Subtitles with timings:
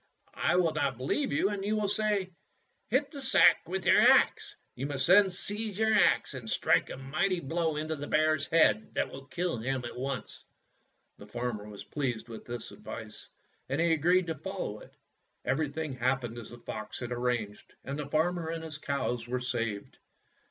[0.39, 2.31] "I will not believe you and will say,
[2.89, 6.97] 'Hit the sack with your axe.' "You must then seize your axe and strike a
[6.97, 10.43] mighty blow into the bear's head that will kill him at once."
[11.19, 13.29] The farmer was pleased with this advice,
[13.69, 14.95] and he agreed to follow it.
[15.45, 19.39] Everything hap pened as the fox had arranged, and the farmer and his cows were
[19.39, 19.99] saved.